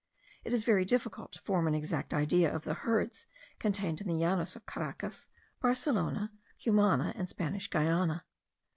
[0.43, 3.27] It is very difficult to form an exact idea of the herds
[3.59, 5.27] contained in the Llanos of Caracas,
[5.61, 8.25] Barcelona, Cumana, and Spanish Guiana.